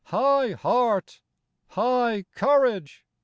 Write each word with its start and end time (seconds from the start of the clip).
High 0.09 0.53
heart! 0.53 1.21
High 1.67 2.25
courage 2.33 3.05